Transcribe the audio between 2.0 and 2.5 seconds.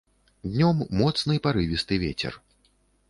вецер.